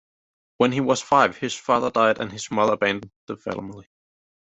When 0.57 0.71
he 0.71 0.81
was 0.81 0.99
five, 1.03 1.37
his 1.37 1.53
father 1.53 1.91
died, 1.91 2.17
and 2.19 2.31
his 2.31 2.49
mother 2.49 2.73
abandoned 2.73 3.11
the 3.27 3.37
family. 3.37 3.85